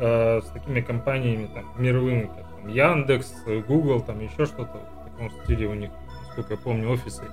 э, 0.00 0.40
с 0.40 0.46
такими 0.46 0.80
компаниями 0.80 1.50
там, 1.52 1.66
мировыми, 1.76 2.30
как 2.34 2.48
там, 2.48 2.68
Яндекс, 2.68 3.34
Google, 3.68 4.00
там 4.00 4.20
еще 4.20 4.46
что-то 4.46 4.80
в 5.02 5.10
таком 5.10 5.30
стиле 5.42 5.66
у 5.66 5.74
них, 5.74 5.90
насколько 6.26 6.54
я 6.54 6.58
помню, 6.58 6.90
офисы 6.90 7.24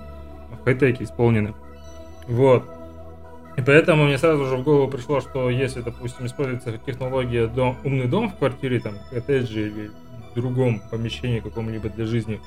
в 0.50 0.62
хай-теке 0.62 1.04
исполнены. 1.04 1.54
Вот. 2.28 2.64
И 3.56 3.62
поэтому 3.62 4.04
мне 4.04 4.18
сразу 4.18 4.44
же 4.44 4.56
в 4.56 4.62
голову 4.62 4.90
пришло, 4.90 5.22
что 5.22 5.48
если, 5.48 5.80
допустим, 5.80 6.26
используется 6.26 6.76
технология 6.76 7.46
дом, 7.46 7.78
умный 7.82 8.08
дом 8.08 8.30
в 8.30 8.36
квартире, 8.36 8.78
там, 8.80 8.96
коттедже 9.10 9.68
или 9.68 9.90
в 10.30 10.34
другом 10.34 10.82
помещении 10.90 11.40
каком-либо 11.40 11.88
для 11.88 12.04
жизни, 12.04 12.42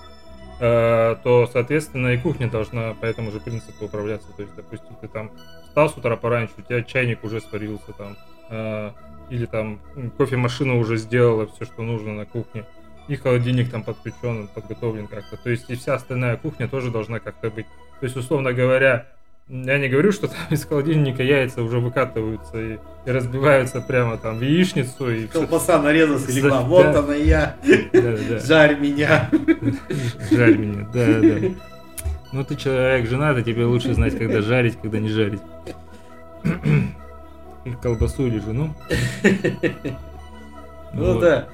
то, 0.57 1.49
соответственно, 1.51 2.13
и 2.13 2.17
кухня 2.17 2.49
должна 2.49 2.93
по 2.93 3.05
этому 3.05 3.31
же 3.31 3.39
принципу 3.39 3.85
управляться. 3.85 4.27
То 4.37 4.43
есть, 4.43 4.55
допустим, 4.55 4.95
ты 5.01 5.07
там 5.07 5.31
встал 5.67 5.89
с 5.89 5.97
утра 5.97 6.15
пораньше, 6.15 6.53
у 6.57 6.61
тебя 6.61 6.81
чайник 6.83 7.23
уже 7.25 7.41
сварился 7.41 7.91
там, 7.91 8.15
э, 8.49 8.91
или 9.29 9.45
там 9.45 9.79
кофемашина 10.17 10.77
уже 10.77 10.95
сделала 10.95 11.47
все, 11.47 11.65
что 11.65 11.81
нужно 11.81 12.13
на 12.13 12.25
кухне, 12.25 12.63
и 13.09 13.17
холодильник 13.17 13.69
там 13.69 13.83
подключен, 13.83 14.47
подготовлен 14.47 15.07
как-то. 15.07 15.35
То 15.35 15.49
есть 15.49 15.69
и 15.69 15.75
вся 15.75 15.95
остальная 15.95 16.37
кухня 16.37 16.69
тоже 16.69 16.91
должна 16.91 17.19
как-то 17.19 17.51
быть. 17.51 17.65
То 17.99 18.05
есть, 18.05 18.15
условно 18.15 18.53
говоря, 18.53 19.07
я 19.47 19.77
не 19.77 19.89
говорю, 19.89 20.11
что 20.11 20.27
там 20.27 20.39
из 20.49 20.65
холодильника 20.65 21.21
яйца 21.21 21.61
уже 21.61 21.79
выкатываются 21.79 22.59
и, 22.59 22.77
и 23.05 23.11
разбиваются 23.11 23.79
прямо 23.79 24.17
там 24.17 24.39
в 24.39 24.41
яичницу. 24.41 25.09
И 25.11 25.27
Колбаса 25.27 25.79
нарезалась 25.79 26.27
и 26.29 26.31
легла. 26.33 26.61
Вот 26.61 26.91
да. 26.91 26.99
она 26.99 27.15
я. 27.15 27.55
Да, 27.93 28.15
да. 28.29 28.39
Жарь 28.39 28.79
меня. 28.79 29.29
Жарь 30.31 30.57
меня, 30.57 30.87
да, 30.91 31.19
да. 31.19 31.55
Ну 32.31 32.43
ты 32.43 32.55
человек 32.55 33.07
женатый, 33.07 33.43
тебе 33.43 33.65
лучше 33.65 33.93
знать, 33.93 34.17
когда 34.17 34.41
жарить, 34.41 34.77
когда 34.81 34.99
не 34.99 35.09
жарить. 35.09 35.41
Или 36.43 37.75
колбасу, 37.81 38.27
или 38.27 38.39
жену. 38.39 38.73
Ну 40.93 41.19
да. 41.19 41.47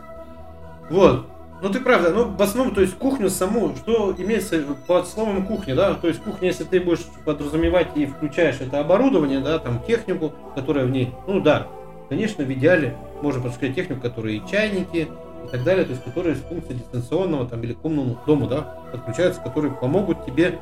Вот. 0.90 1.31
Ну 1.62 1.70
ты 1.70 1.80
правда, 1.80 2.10
ну 2.10 2.26
в 2.26 2.42
основном, 2.42 2.74
то 2.74 2.82
есть 2.82 2.98
кухню 2.98 3.30
саму, 3.30 3.76
что 3.76 4.16
имеется 4.18 4.64
под 4.88 5.08
словом 5.08 5.46
кухня, 5.46 5.76
да, 5.76 5.94
то 5.94 6.08
есть 6.08 6.20
кухня, 6.20 6.48
если 6.48 6.64
ты 6.64 6.80
будешь 6.80 7.06
подразумевать 7.24 7.90
и 7.96 8.08
включаешь 8.08 8.60
это 8.60 8.80
оборудование, 8.80 9.42
да, 9.42 9.60
там 9.60 9.84
технику, 9.86 10.34
которая 10.56 10.86
в 10.86 10.90
ней, 10.90 11.14
ну 11.28 11.40
да, 11.40 11.68
конечно, 12.10 12.44
в 12.44 12.52
идеале 12.52 12.98
можно 13.22 13.44
подключать 13.44 13.76
технику, 13.76 14.02
которые 14.02 14.38
и 14.38 14.42
чайники 14.50 15.08
и 15.46 15.48
так 15.52 15.64
далее, 15.64 15.86
то 15.86 15.92
есть 15.92 16.04
которые 16.04 16.36
с 16.36 16.40
функцией 16.40 16.80
дистанционного 16.80 17.48
там 17.48 17.62
или 17.62 17.74
комнатного 17.74 18.18
дома, 18.26 18.48
да, 18.48 18.62
подключаются, 18.92 19.40
которые 19.42 19.72
помогут 19.72 20.26
тебе 20.26 20.58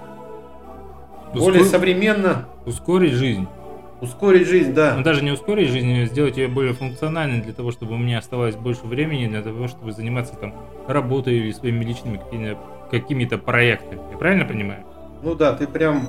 Ускор... 1.34 1.40
более 1.40 1.64
современно 1.64 2.46
ускорить 2.66 3.14
жизнь. 3.14 3.48
Ускорить 4.02 4.48
жизнь, 4.48 4.74
да. 4.74 4.96
Но 4.96 5.04
даже 5.04 5.24
не 5.24 5.32
ускорить 5.32 5.70
жизнь, 5.70 6.04
а 6.04 6.06
сделать 6.06 6.38
ее 6.38 6.48
более 6.48 6.74
функциональной 6.74 7.42
для 7.42 7.54
того, 7.54 7.72
чтобы 7.72 7.96
у 7.96 7.98
меня 7.98 8.20
оставалось 8.20 8.56
больше 8.56 8.86
времени 8.86 9.28
для 9.28 9.42
того, 9.42 9.68
чтобы 9.68 9.92
заниматься 9.92 10.36
там 10.36 10.54
работой 10.88 11.38
или 11.38 11.52
своими 11.52 11.84
личными 11.84 12.20
какими-то 12.90 13.38
проектами. 13.38 14.02
Я 14.12 14.18
правильно 14.18 14.46
понимаю? 14.46 14.86
Ну 15.22 15.36
да, 15.36 15.54
ты 15.54 15.68
прям 15.68 16.08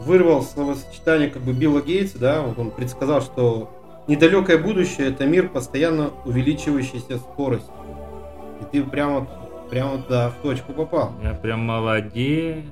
вырвал 0.00 0.42
словосочетание 0.42 1.28
как 1.28 1.42
бы 1.42 1.52
Билла 1.52 1.82
Гейтса, 1.82 2.18
да, 2.18 2.40
вот 2.40 2.58
он 2.58 2.70
предсказал, 2.70 3.20
что 3.20 3.70
недалекое 4.08 4.56
будущее 4.56 5.08
это 5.08 5.26
мир 5.26 5.48
постоянно 5.48 6.10
увеличивающейся 6.24 7.18
скорости. 7.18 7.70
И 8.62 8.64
ты 8.72 8.82
прямо, 8.82 9.28
прямо 9.68 10.02
да, 10.08 10.30
в 10.30 10.42
точку 10.42 10.72
попал. 10.72 11.12
Я 11.22 11.34
прям 11.34 11.60
молодец. 11.60 12.64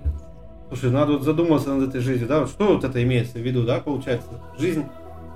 Слушай, 0.69 0.91
надо 0.91 1.13
вот 1.13 1.23
задуматься 1.23 1.75
над 1.75 1.89
этой 1.89 2.01
жизнью, 2.01 2.29
да, 2.29 2.41
вот 2.41 2.51
что 2.51 2.75
вот 2.75 2.85
это 2.85 3.03
имеется 3.03 3.39
в 3.39 3.41
виду, 3.41 3.65
да, 3.65 3.81
получается, 3.81 4.29
жизнь 4.59 4.85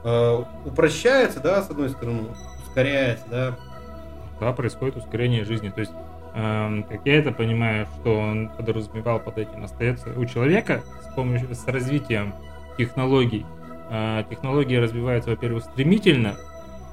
э, 0.05 0.45
упрощается, 0.67 1.41
да, 1.41 1.63
с 1.63 1.71
одной 1.71 1.89
стороны, 1.89 2.25
ускоряется, 2.67 3.25
да. 3.31 3.57
Да, 4.41 4.53
происходит 4.53 4.97
ускорение 4.97 5.45
жизни, 5.45 5.71
то 5.71 5.81
есть, 5.81 5.93
э, 6.35 6.83
как 6.87 7.01
я 7.07 7.17
это 7.17 7.33
понимаю, 7.33 7.87
что 7.87 8.15
он 8.15 8.51
подразумевал 8.51 9.21
под 9.21 9.39
этим, 9.39 9.65
остается 9.65 10.11
у 10.15 10.25
человека 10.27 10.83
с 11.09 11.15
помощью, 11.15 11.55
с 11.55 11.67
развитием 11.67 12.35
технологий, 12.77 13.47
э, 13.91 14.25
технологии 14.29 14.77
развиваются, 14.77 15.31
во-первых, 15.31 15.65
стремительно, 15.65 16.35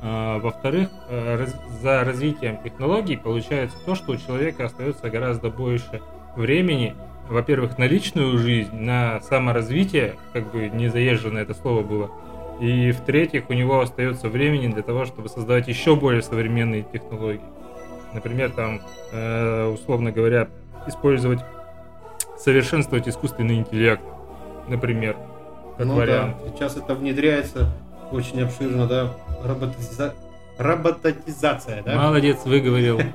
э, 0.01 0.39
во-вторых, 0.39 0.88
э, 1.10 1.36
раз, 1.36 1.55
за 1.81 2.05
развитием 2.05 2.58
технологий 2.63 3.17
получается 3.17 3.75
то, 3.86 3.96
что 3.96 4.13
у 4.13 4.17
человека 4.17 4.65
остается 4.65 5.10
гораздо 5.10 5.50
больше 5.50 6.00
времени 6.38 6.96
во-первых, 7.29 7.77
на 7.77 7.86
личную 7.86 8.38
жизнь, 8.38 8.75
на 8.75 9.21
саморазвитие, 9.21 10.15
как 10.33 10.51
бы 10.51 10.69
не 10.69 10.89
заезжено 10.89 11.38
это 11.38 11.53
слово 11.53 11.83
было, 11.83 12.12
и 12.59 12.91
в-третьих, 12.91 13.50
у 13.50 13.53
него 13.53 13.79
остается 13.79 14.27
времени 14.27 14.67
для 14.67 14.81
того, 14.83 15.05
чтобы 15.05 15.29
создавать 15.29 15.67
еще 15.67 15.95
более 15.95 16.21
современные 16.21 16.83
технологии. 16.83 17.41
Например, 18.13 18.51
там, 18.51 18.81
э, 19.12 19.67
условно 19.67 20.12
говоря, 20.12 20.50
использовать, 20.88 21.39
совершенствовать 22.38 23.07
искусственный 23.07 23.55
интеллект, 23.55 24.01
например, 24.67 25.15
как 25.77 25.86
ну, 25.86 25.95
вариант. 25.95 26.38
Да. 26.43 26.51
Сейчас 26.51 26.75
это 26.75 26.95
внедряется 26.95 27.69
очень 28.12 28.41
обширно, 28.41 28.88
да, 28.88 29.13
роботиза... 29.43 30.13
роботизация, 30.57 31.83
да? 31.83 31.95
Молодец, 31.95 32.39
выговорил. 32.45 33.00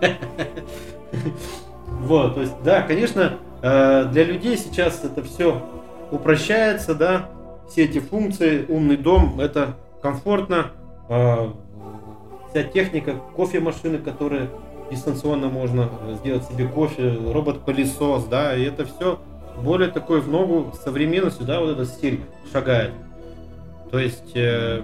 Вот, 2.00 2.34
то 2.34 2.40
есть, 2.42 2.52
да, 2.62 2.82
конечно, 2.82 3.38
для 3.64 4.24
людей 4.24 4.58
сейчас 4.58 5.02
это 5.04 5.22
все 5.22 5.62
упрощается, 6.10 6.94
да, 6.94 7.30
все 7.68 7.84
эти 7.84 7.98
функции, 7.98 8.64
умный 8.68 8.96
дом, 8.96 9.40
это 9.40 9.76
комфортно, 10.02 10.72
э, 11.08 11.48
вся 12.50 12.62
техника, 12.64 13.14
кофемашины, 13.36 13.98
которые 13.98 14.50
дистанционно 14.90 15.48
можно 15.48 15.88
сделать 16.16 16.44
себе 16.44 16.68
кофе, 16.68 17.18
робот-пылесос, 17.32 18.24
да, 18.26 18.54
и 18.54 18.64
это 18.64 18.84
все 18.84 19.18
более 19.62 19.90
такой 19.90 20.20
в 20.20 20.28
ногу 20.28 20.74
современностью, 20.84 21.46
да, 21.46 21.60
вот 21.60 21.70
этот 21.70 21.88
стиль 21.88 22.20
шагает. 22.52 22.92
То 23.90 23.98
есть 23.98 24.36
э, 24.36 24.82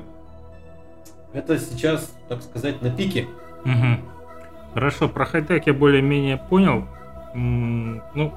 это 1.33 1.59
сейчас, 1.59 2.15
так 2.29 2.43
сказать, 2.43 2.81
на 2.81 2.91
пике. 2.91 3.27
Угу. 3.65 4.73
Хорошо, 4.75 5.09
про 5.09 5.27
хай-тек 5.27 5.67
я 5.67 5.75
более-менее 5.75 6.39
понял. 6.39 6.87
Ну, 7.35 8.33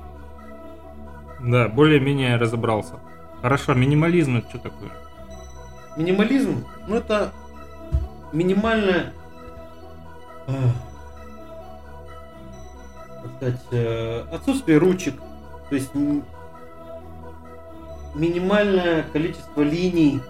да, 1.43 1.67
более-менее 1.67 2.38
разобрался. 2.38 2.95
Хорошо, 3.41 3.73
минимализм 3.73 4.38
это 4.38 4.50
что 4.50 4.59
такое? 4.59 4.89
Минимализм, 5.97 6.65
ну 6.88 6.95
это 6.95 7.31
минимальное, 8.31 9.13
э, 10.47 10.53
сказать, 13.38 13.62
э, 13.71 14.23
отсутствие 14.31 14.77
ручек, 14.77 15.15
то 15.69 15.75
есть 15.75 15.91
минимальное 18.15 19.03
количество 19.12 19.62
линий, 19.62 20.21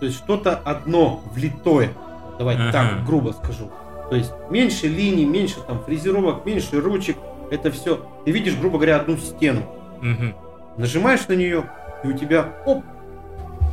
то 0.00 0.06
есть 0.06 0.18
что-то 0.18 0.56
одно 0.56 1.22
влитое, 1.32 1.92
давайте 2.38 2.64
ага. 2.64 2.72
так 2.72 3.06
грубо 3.06 3.30
скажу. 3.30 3.70
То 4.10 4.16
есть 4.16 4.32
меньше 4.50 4.88
линий, 4.88 5.24
меньше 5.24 5.60
там 5.66 5.82
фрезеровок, 5.82 6.44
меньше 6.44 6.80
ручек, 6.80 7.16
это 7.50 7.70
все. 7.70 8.04
Ты 8.24 8.30
видишь, 8.30 8.56
грубо 8.56 8.78
говоря, 8.78 8.96
одну 8.96 9.16
стену. 9.16 9.62
Угу. 9.98 10.78
Нажимаешь 10.78 11.26
на 11.28 11.34
нее, 11.34 11.64
и 12.04 12.08
у 12.08 12.12
тебя 12.12 12.52
оп, 12.64 12.84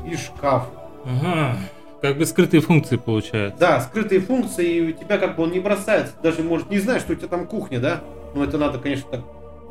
и 0.05 0.15
шкаф. 0.15 0.67
Ага. 1.05 1.57
Как 2.01 2.17
бы 2.17 2.25
скрытые 2.25 2.61
функции 2.61 2.97
получаются. 2.97 3.59
Да, 3.59 3.81
скрытые 3.81 4.19
функции, 4.19 4.75
и 4.75 4.81
у 4.81 4.91
тебя 4.91 5.17
как 5.17 5.35
бы 5.35 5.43
он 5.43 5.51
не 5.51 5.59
бросается. 5.59 6.13
Даже, 6.21 6.43
может, 6.43 6.69
не 6.69 6.79
знаешь, 6.79 7.01
что 7.01 7.13
у 7.13 7.15
тебя 7.15 7.29
там 7.29 7.47
кухня, 7.47 7.79
да? 7.79 8.01
Но 8.35 8.43
это 8.43 8.57
надо, 8.57 8.77
конечно, 8.77 9.09
так. 9.09 9.21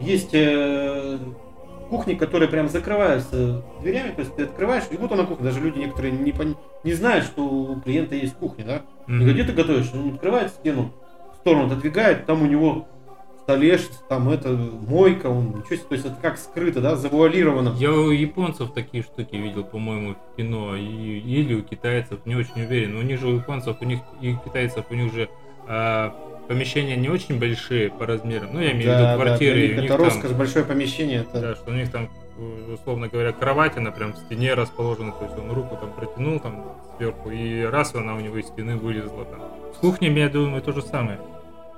Есть 0.00 0.30
э, 0.32 1.18
кухни, 1.90 2.14
которые 2.14 2.49
прям 2.49 2.71
закрываются 2.71 3.62
дверями, 3.82 4.12
то 4.12 4.21
есть 4.21 4.35
ты 4.35 4.44
открываешь, 4.44 4.85
и 4.90 4.97
вот 4.97 5.12
она 5.12 5.25
кухня. 5.25 5.44
Даже 5.44 5.61
люди 5.61 5.78
некоторые 5.78 6.12
не, 6.12 6.32
пон... 6.32 6.56
не 6.85 6.94
знают, 6.94 7.26
что 7.26 7.44
у 7.44 7.80
клиента 7.80 8.14
есть 8.14 8.35
кухня, 8.35 8.64
да? 8.64 8.82
Mm-hmm. 9.09 9.23
И 9.23 9.32
где 9.32 9.44
ты 9.44 9.52
готовишь? 9.52 9.90
Он 9.92 10.14
открывает 10.14 10.50
стену, 10.52 10.94
в 11.35 11.37
сторону 11.40 11.66
отодвигает, 11.66 12.25
там 12.25 12.42
у 12.42 12.47
него 12.47 12.88
столешница, 13.42 14.00
там 14.08 14.28
это 14.28 14.50
мойка, 14.50 15.26
он 15.26 15.49
ничего 15.49 15.76
себе, 15.76 15.87
то 15.88 15.94
есть 15.94 16.06
это 16.06 16.16
как 16.20 16.38
скрыто, 16.38 16.80
да, 16.80 16.96
завуалировано. 16.96 17.75
Я 17.78 17.92
у 17.92 18.11
японцев 18.11 18.72
такие 18.72 19.02
штуки 19.02 19.37
видел, 19.37 19.64
по-моему, 19.64 20.14
в 20.14 20.37
кино, 20.37 20.76
и, 20.76 20.82
или 20.82 21.54
у 21.54 21.62
китайцев, 21.62 22.20
не 22.25 22.37
очень 22.37 22.62
уверен, 22.62 22.94
но 22.94 23.00
у 23.00 23.02
них 23.02 23.18
же 23.18 23.28
у 23.28 23.37
японцев, 23.37 23.76
у 23.80 23.84
них 23.84 24.00
и 24.20 24.32
у 24.32 24.37
китайцев, 24.38 24.84
у 24.90 24.94
них 24.94 25.12
же 25.12 25.28
а, 25.66 26.14
помещения 26.49 26.96
не 26.96 27.08
очень 27.08 27.38
большие 27.38 27.90
по 27.90 28.06
размерам, 28.06 28.50
ну 28.52 28.61
я 28.61 28.72
имею 28.72 28.87
да, 28.87 28.99
в 28.99 29.00
виду 29.00 29.22
квартиры. 29.22 29.75
Да, 29.75 29.84
это 29.84 29.96
роскошь, 29.96 30.28
там, 30.28 30.38
большое 30.38 30.64
помещение. 30.64 31.20
Это... 31.22 31.40
Да, 31.40 31.54
что 31.54 31.70
у 31.70 31.75
них 31.75 31.90
там, 31.90 32.08
условно 32.72 33.08
говоря, 33.08 33.32
кровать, 33.32 33.76
она 33.76 33.90
прям 33.90 34.12
в 34.12 34.18
стене 34.18 34.54
расположена, 34.54 35.12
то 35.12 35.25
есть 35.25 35.38
он 35.38 35.50
руку 35.50 35.76
там 35.76 35.92
протянул 35.92 36.38
там 36.38 36.64
сверху, 36.96 37.30
и 37.30 37.62
раз 37.62 37.94
она 37.94 38.14
у 38.14 38.20
него 38.20 38.37
из 38.37 38.46
стены 38.46 38.76
вылезла 38.76 39.25
там. 39.25 39.40
С 39.75 39.78
кухнями, 39.78 40.20
я 40.20 40.28
думаю, 40.28 40.62
то 40.62 40.72
же 40.72 40.82
самое. 40.82 41.18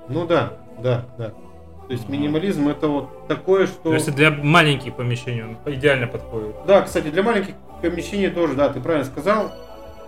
Ну 0.09 0.27
да, 0.27 0.53
да, 0.79 1.05
да. 1.17 1.33
То 1.87 1.93
есть 1.93 2.09
минимализм 2.09 2.67
это 2.67 2.87
вот 2.87 3.27
такое, 3.27 3.67
что... 3.67 3.89
То 3.89 3.93
есть 3.93 4.13
для 4.15 4.31
маленьких 4.31 4.95
помещений 4.95 5.43
он 5.43 5.57
идеально 5.73 6.07
подходит. 6.07 6.55
Да, 6.65 6.81
кстати, 6.81 7.07
для 7.07 7.21
маленьких 7.21 7.53
помещении 7.81 8.27
тоже, 8.27 8.55
да, 8.55 8.69
ты 8.69 8.79
правильно 8.79 9.05
сказал. 9.05 9.51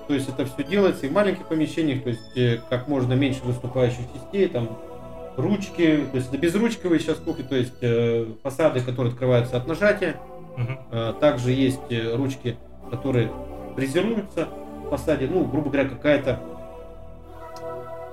То 0.08 0.14
есть 0.14 0.30
это 0.30 0.46
все 0.46 0.64
делается 0.64 1.06
и 1.06 1.10
в 1.10 1.12
маленьких 1.12 1.46
помещениях, 1.48 2.04
то 2.04 2.10
есть 2.10 2.38
э, 2.38 2.60
как 2.70 2.88
можно 2.88 3.14
меньше 3.14 3.42
выступающих 3.44 4.00
частей, 4.14 4.48
там 4.48 4.70
ручки, 5.36 6.06
то 6.12 6.18
есть 6.18 6.30
это 6.30 6.38
безручковые 6.38 7.00
сейчас 7.00 7.18
кухни, 7.18 7.44
то 7.44 7.56
есть 7.56 7.76
э, 7.82 8.26
фасады, 8.42 8.80
которые 8.80 9.12
открываются 9.12 9.58
от 9.58 9.68
нажатия. 9.68 10.16
Э, 10.92 11.14
также 11.20 11.52
есть 11.52 11.80
э, 11.90 12.16
ручки, 12.16 12.58
которые 12.90 13.30
фрезеруются 13.76 14.48
в 14.86 14.90
фасаде, 14.90 15.28
ну, 15.28 15.46
грубо 15.46 15.70
говоря, 15.70 15.90
какая-то 15.90 16.40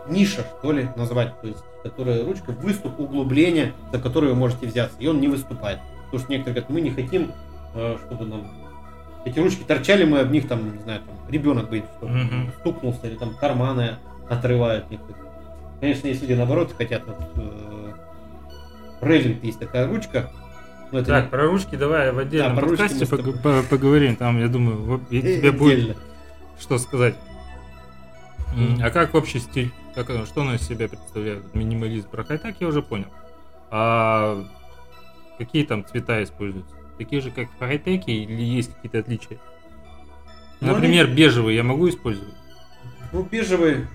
ниша, 0.09 0.45
что 0.59 0.73
ли, 0.73 0.89
назвать, 0.97 1.41
то 1.41 1.47
есть 1.47 1.65
которая 1.85 2.25
ручка, 2.25 2.51
выступ 2.53 2.99
углубления, 2.99 3.73
за 3.93 4.01
который 4.01 4.31
вы 4.31 4.35
можете 4.35 4.67
взяться, 4.67 4.97
и 4.99 5.07
он 5.07 5.21
не 5.21 5.29
выступает. 5.29 5.79
Потому 6.07 6.21
что 6.23 6.33
некоторые 6.33 6.55
говорят, 6.63 6.71
мы 6.71 6.81
не 6.81 6.91
хотим, 6.91 7.31
э, 7.75 7.97
чтобы 8.07 8.25
нам 8.25 8.47
эти 9.27 9.39
ручки 9.39 9.63
торчали, 9.63 10.05
мы 10.05 10.21
об 10.21 10.31
них 10.33 10.49
там, 10.49 10.77
не 10.77 10.83
знаю, 10.83 11.01
там 11.07 11.15
ребенок 11.31 11.67
что 11.99 12.09
Мгм. 12.09 12.53
стукнулся, 12.61 13.07
или 13.07 13.17
там 13.17 13.35
карманы 13.37 13.97
отрывают 14.29 14.91
некоторые. 14.91 15.23
Конечно, 15.81 16.07
есть 16.09 16.23
люди 16.23 16.33
наоборот 16.33 16.73
хотят, 16.77 17.03
вот, 17.07 17.19
э, 17.37 17.93
Реллинг 19.03 19.45
есть 19.45 19.59
такая 19.59 19.87
ручка, 19.87 20.31
но 20.91 21.01
это 21.01 21.09
Так, 21.09 21.31
про 21.31 21.47
ручки 21.47 21.77
давай 21.77 22.13
в 22.13 22.19
отдельном 22.19 22.55
Да, 22.55 22.63
подкасте 22.63 23.05
пог- 23.05 23.43
по- 23.43 23.63
поговорим. 23.69 24.17
Там, 24.17 24.41
я 24.41 24.49
думаю, 24.49 25.01
не- 25.11 25.21
тебе 25.21 25.53
будет 25.53 25.97
что 26.59 26.79
сказать. 26.79 27.15
А 28.83 28.91
как 28.91 29.15
общий 29.15 29.39
стиль? 29.41 29.73
Как, 29.95 30.09
что 30.27 30.43
оно 30.43 30.55
из 30.55 30.63
себя 30.63 30.89
представляет? 30.89 31.55
Минимализм. 31.55 32.09
Про 32.09 32.25
хай-тек 32.25 32.57
я 32.61 32.69
уже 32.69 32.83
понял. 32.83 33.09
А 33.71 34.45
какие 35.39 35.65
там 35.65 35.85
цвета 35.85 36.23
используются? 36.23 36.75
Такие 36.99 37.21
же, 37.21 37.31
как 37.31 37.49
в 37.51 37.59
хай-теке, 37.59 38.13
или 38.13 38.43
есть 38.43 38.75
какие-то 38.75 38.99
отличия? 39.01 39.39
Ну, 40.61 40.73
Например, 40.73 41.09
бежевый 41.09 41.55
я 41.55 41.65
могу 41.65 41.89
использовать? 41.89 42.35
Ну, 43.13 43.23
бежевый. 43.23 43.87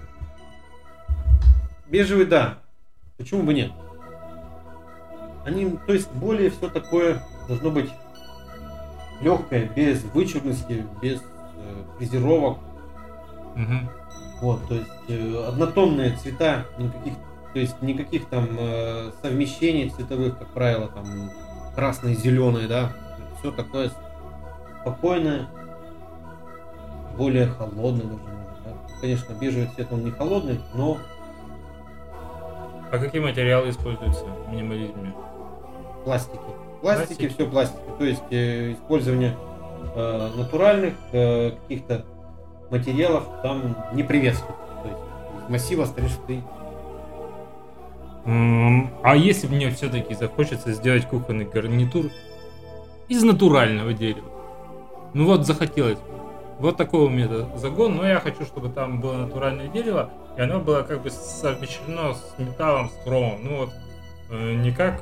Бежевый, 1.87 2.25
да. 2.25 2.59
Почему 3.17 3.43
бы 3.43 3.53
нет? 3.53 3.71
Они, 5.45 5.77
то 5.87 5.93
есть, 5.93 6.11
более 6.11 6.49
все 6.49 6.69
такое 6.69 7.23
должно 7.47 7.71
быть 7.71 7.89
легкое, 9.21 9.67
без 9.67 10.03
вычурности, 10.03 10.85
без 11.01 11.21
э, 11.21 11.83
фрезеровок. 11.97 12.59
Мгм. 13.55 13.89
Вот, 14.41 14.65
то 14.67 14.75
есть 14.75 14.89
э, 15.09 15.45
однотонные 15.47 16.15
цвета, 16.15 16.65
никаких, 16.77 17.13
то 17.53 17.59
есть 17.59 17.81
никаких 17.81 18.25
там 18.29 18.47
э, 18.57 19.11
совмещений 19.21 19.89
цветовых, 19.89 20.37
как 20.39 20.47
правило, 20.49 20.87
там 20.87 21.29
красный, 21.75 22.13
зеленый, 22.15 22.67
да, 22.67 22.91
все 23.39 23.51
такое 23.51 23.91
спокойное, 24.81 25.47
более 27.17 27.47
холодное 27.47 28.05
даже, 28.05 28.21
да. 28.65 28.71
Конечно, 29.01 29.33
бежевый 29.33 29.67
цвет 29.75 29.87
он 29.91 30.05
не 30.05 30.11
холодный, 30.11 30.59
но 30.73 30.97
А 32.91 32.97
какие 32.97 33.21
материалы 33.21 33.69
используются 33.69 34.23
в 34.25 34.51
минимализме? 34.51 35.13
пластики. 36.05 36.39
Пластики, 36.81 37.07
Пластики. 37.17 37.27
все 37.27 37.45
пластики. 37.45 37.81
То 37.97 38.05
есть 38.05 38.23
э, 38.31 38.71
использование 38.73 39.35
э, 39.95 40.29
натуральных 40.37 40.93
э, 41.11 41.51
каких-то 41.51 42.05
материалов 42.69 43.23
там 43.43 43.75
не 43.93 44.03
приветствуется. 44.03 44.63
То 44.83 44.89
есть 44.89 45.49
массива 45.49 45.85
стрижь 45.85 46.17
ты 46.27 46.43
А 49.03 49.15
если 49.15 49.47
мне 49.47 49.69
все-таки 49.71 50.13
захочется 50.13 50.71
сделать 50.73 51.07
кухонный 51.07 51.45
гарнитур 51.45 52.07
из 53.07 53.23
натурального 53.23 53.93
дерева? 53.93 54.29
Ну 55.13 55.25
вот 55.25 55.45
захотелось. 55.45 55.99
Вот 56.59 56.75
такой 56.75 57.05
у 57.05 57.09
меня 57.09 57.27
загон, 57.55 57.95
но 57.95 58.05
я 58.05 58.19
хочу, 58.19 58.43
чтобы 58.43 58.69
там 58.69 58.99
было 58.99 59.13
натуральное 59.13 59.69
дерево, 59.69 60.09
и 60.37 60.41
оно 60.41 60.59
было 60.59 60.81
как 60.81 61.01
бы 61.01 61.09
совмещено 61.09 62.13
с 62.13 62.35
металлом, 62.37 62.89
с 62.89 63.03
хромом. 63.03 63.39
Ну 63.41 63.57
вот, 63.59 63.69
э, 64.29 64.53
не 64.55 64.71
как... 64.71 65.01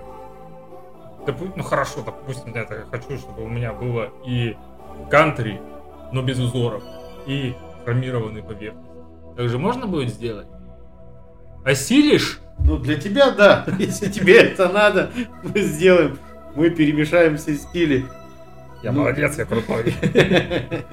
допу- 1.25 1.51
ну 1.55 1.63
хорошо, 1.63 2.01
допустим, 2.05 2.53
я 2.53 2.65
хочу, 2.91 3.17
чтобы 3.17 3.43
у 3.43 3.47
меня 3.47 3.73
было 3.73 4.09
и 4.23 4.55
кантри, 5.09 5.59
но 6.11 6.21
без 6.21 6.37
узоров, 6.39 6.83
и 7.25 7.55
хромированный 7.87 8.43
поверхность. 8.43 8.91
Так 9.37 9.47
же 9.47 9.57
можно 9.57 9.87
будет 9.87 10.09
сделать? 10.09 10.47
Осилишь? 11.63 12.41
Ну, 12.59 12.77
для 12.77 12.97
тебя, 12.97 13.31
да. 13.31 13.65
Если 13.79 14.11
тебе 14.11 14.41
это 14.41 14.67
надо, 14.67 15.09
мы 15.41 15.61
сделаем. 15.61 16.19
Мы 16.53 16.69
перемешаем 16.69 17.37
все 17.37 17.55
стили. 17.55 18.05
Я 18.83 18.91
Ну. 18.91 18.99
молодец, 18.99 19.37
я 19.37 19.45
крутой. 19.45 19.95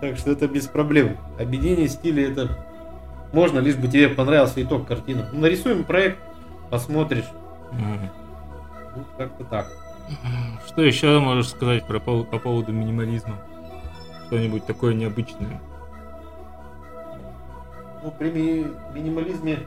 Так 0.00 0.16
что 0.16 0.30
это 0.30 0.48
без 0.48 0.66
проблем. 0.66 1.18
Объединение 1.38 1.86
стилей 1.86 2.32
это 2.32 2.56
можно, 3.34 3.58
лишь 3.58 3.76
бы 3.76 3.86
тебе 3.86 4.08
понравился 4.08 4.62
итог 4.62 4.86
картины. 4.88 5.26
Ну, 5.30 5.40
нарисуем 5.40 5.84
проект, 5.84 6.16
посмотришь. 6.70 7.26
Ну, 7.72 9.04
как-то 9.18 9.44
так. 9.44 9.66
Что 10.66 10.80
еще 10.80 11.18
можешь 11.18 11.50
сказать 11.50 11.86
про 11.86 12.00
по 12.00 12.22
поводу 12.24 12.72
минимализма? 12.72 13.36
Что-нибудь 14.28 14.64
такое 14.64 14.94
необычное? 14.94 15.60
Ну, 18.02 18.10
при 18.18 18.30
ми- 18.30 18.66
минимализме... 18.94 19.58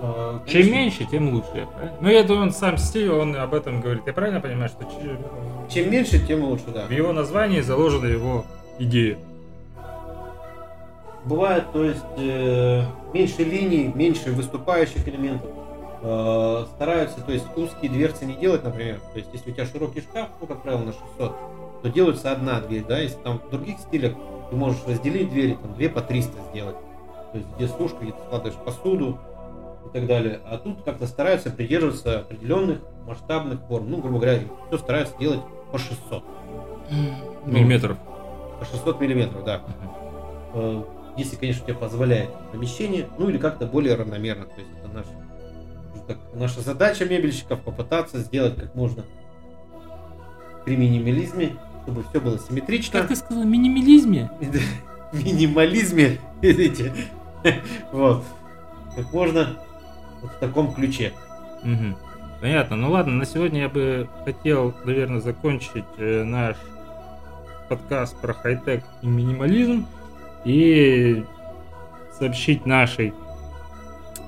э, 0.00 0.38
Чем 0.46 0.70
меньше, 0.70 1.04
тем 1.06 1.34
лучше. 1.34 1.66
правильно? 1.74 1.96
Ну, 2.00 2.08
я 2.08 2.22
думаю, 2.22 2.44
он 2.44 2.52
сам 2.52 2.78
стиль, 2.78 3.10
он 3.10 3.34
об 3.36 3.54
этом 3.54 3.80
говорит. 3.80 4.02
Я 4.06 4.12
правильно 4.12 4.40
понимаю, 4.40 4.68
что 4.68 4.84
Чем 5.68 5.90
меньше, 5.90 6.24
тем 6.24 6.44
лучше, 6.44 6.66
да. 6.72 6.86
в 6.86 6.90
его 6.90 7.12
названии 7.12 7.60
заложена 7.60 8.06
его 8.06 8.44
идея? 8.78 9.18
Бывает, 11.24 11.64
то 11.72 11.84
есть, 11.84 12.04
э, 12.16 12.84
меньше 13.12 13.42
линий, 13.44 13.92
меньше 13.94 14.30
выступающих 14.30 15.06
элементов. 15.08 15.50
Э, 16.00 16.64
стараются, 16.76 17.20
то 17.20 17.32
есть, 17.32 17.44
узкие 17.56 17.90
дверцы 17.90 18.24
не 18.24 18.34
делать, 18.34 18.62
например. 18.62 19.00
То 19.12 19.18
есть, 19.18 19.30
если 19.32 19.50
у 19.50 19.54
тебя 19.54 19.66
широкий 19.66 20.00
шкаф, 20.00 20.28
ну, 20.40 20.46
как 20.46 20.62
правило, 20.62 20.80
на 20.84 20.92
600, 20.92 21.36
то 21.82 21.88
делается 21.90 22.30
одна 22.32 22.60
дверь, 22.60 22.84
да. 22.88 22.98
Если 23.00 23.18
там 23.18 23.40
в 23.40 23.50
других 23.50 23.78
стилях 23.80 24.12
ты 24.50 24.56
можешь 24.56 24.80
разделить 24.86 25.30
двери, 25.30 25.58
там, 25.60 25.74
две 25.74 25.88
по 25.88 26.00
300 26.00 26.32
сделать. 26.50 26.76
То 27.32 27.38
есть, 27.38 27.48
где 27.56 27.68
сушка, 27.68 27.98
где 28.02 28.12
ты 28.12 28.18
складываешь 28.26 28.58
посуду 28.64 29.18
и 29.86 29.92
так 29.92 30.06
далее. 30.06 30.40
А 30.44 30.58
тут 30.58 30.82
как-то 30.82 31.06
стараются 31.06 31.50
придерживаться 31.50 32.20
определенных 32.20 32.78
масштабных 33.06 33.60
форм. 33.68 33.90
Ну, 33.90 33.98
грубо 33.98 34.18
говоря, 34.18 34.40
все 34.68 34.78
стараются 34.78 35.16
делать 35.18 35.40
по 35.70 35.78
600. 35.78 36.24
Миллиметров. 37.46 37.98
По 38.58 38.64
600 38.64 39.00
миллиметров, 39.00 39.44
да. 39.44 39.62
Э, 40.54 40.82
если, 41.16 41.36
конечно, 41.36 41.64
тебе 41.64 41.74
позволяет 41.74 42.30
помещение, 42.52 43.08
ну 43.18 43.28
или 43.28 43.38
как-то 43.38 43.66
более 43.66 43.94
равномерно. 43.94 44.46
То 44.46 44.60
есть 44.60 44.70
это 44.78 44.88
наш, 44.88 45.06
так, 46.06 46.18
наша 46.34 46.60
задача 46.60 47.04
мебельщиков 47.04 47.60
попытаться 47.60 48.18
сделать 48.18 48.56
как 48.56 48.74
можно 48.74 49.04
при 50.64 50.76
минимализме, 50.76 51.56
чтобы 51.88 52.04
все 52.10 52.20
было 52.20 52.38
симметрично. 52.38 53.00
Как 53.00 53.08
ты 53.08 53.16
сказал, 53.16 53.44
минимализме? 53.44 54.30
Минимализме, 55.12 56.18
видите, 56.42 56.92
вот, 57.92 58.24
как 58.94 59.10
можно 59.10 59.56
вот 60.20 60.32
в 60.32 60.38
таком 60.38 60.74
ключе. 60.74 61.14
Понятно. 62.42 62.76
Ну 62.76 62.90
ладно, 62.90 63.14
на 63.14 63.24
сегодня 63.24 63.62
я 63.62 63.68
бы 63.70 64.06
хотел, 64.26 64.74
наверное, 64.84 65.20
закончить 65.20 65.84
э, 65.96 66.24
наш 66.24 66.56
подкаст 67.70 68.16
про 68.20 68.34
хай-тек 68.34 68.84
и 69.02 69.06
минимализм 69.06 69.86
и 70.44 71.24
сообщить 72.16 72.66
нашей 72.66 73.14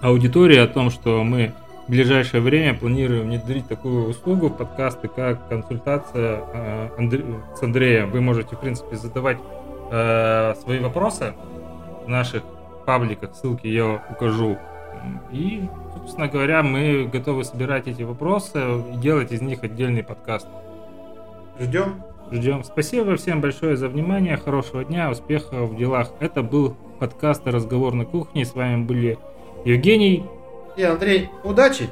аудитории 0.00 0.56
о 0.56 0.66
том, 0.66 0.90
что 0.90 1.22
мы 1.22 1.52
в 1.90 1.92
ближайшее 1.92 2.40
время 2.40 2.72
планируем 2.72 3.22
внедрить 3.22 3.66
такую 3.66 4.08
услугу 4.08 4.46
в 4.46 4.56
подкасты, 4.56 5.08
как 5.08 5.48
консультация 5.48 6.40
э, 6.54 6.88
Андре- 6.96 7.42
с 7.56 7.62
Андреем. 7.64 8.12
Вы 8.12 8.20
можете, 8.20 8.54
в 8.54 8.60
принципе, 8.60 8.94
задавать 8.94 9.38
э, 9.90 10.54
свои 10.62 10.78
вопросы 10.78 11.32
в 12.06 12.08
наших 12.08 12.44
пабликах, 12.86 13.34
ссылки 13.34 13.66
я 13.66 14.04
укажу. 14.08 14.56
И, 15.32 15.68
собственно 15.92 16.28
говоря, 16.28 16.62
мы 16.62 17.10
готовы 17.12 17.42
собирать 17.42 17.88
эти 17.88 18.04
вопросы 18.04 18.60
и 18.94 18.96
делать 18.96 19.32
из 19.32 19.42
них 19.42 19.64
отдельный 19.64 20.04
подкаст. 20.04 20.46
Ждем. 21.58 22.04
Ждем. 22.30 22.62
Спасибо 22.62 23.16
всем 23.16 23.40
большое 23.40 23.76
за 23.76 23.88
внимание, 23.88 24.36
хорошего 24.36 24.84
дня, 24.84 25.10
успехов 25.10 25.70
в 25.70 25.76
делах. 25.76 26.12
Это 26.20 26.44
был 26.44 26.76
подкаст 27.00 27.44
«Разговор 27.48 27.94
на 27.94 28.04
кухне». 28.04 28.44
С 28.44 28.54
вами 28.54 28.84
были 28.84 29.18
Евгений. 29.64 30.24
И 30.80 30.82
Андрей, 30.82 31.28
удачи! 31.44 31.90